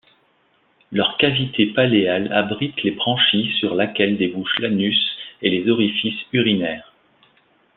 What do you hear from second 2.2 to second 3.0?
abrite les